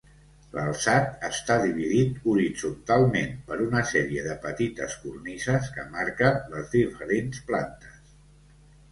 [0.53, 8.17] L'alçat està dividit horitzontalment per una sèrie de petites cornises que marquen les diferents plantes.